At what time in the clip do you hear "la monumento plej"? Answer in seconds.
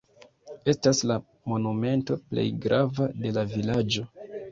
1.11-2.45